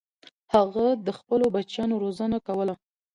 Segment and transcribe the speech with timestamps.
[0.53, 2.75] هغه د خپلو بچیانو روزنه کوله.